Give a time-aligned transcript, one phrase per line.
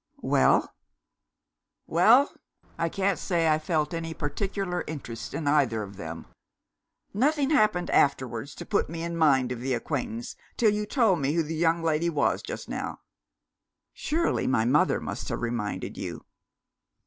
[0.23, 0.73] "Well?"
[1.85, 2.33] "Well,
[2.75, 6.25] I can't say I felt any particular interest in either of them.
[7.13, 11.33] Nothing happened afterwards to put me in mind of the acquaintance till you told me
[11.33, 13.01] who the young lady was, just now.
[13.93, 16.25] "Surely my mother must have reminded you?"